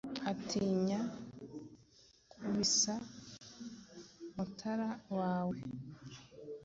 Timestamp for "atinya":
0.31-0.99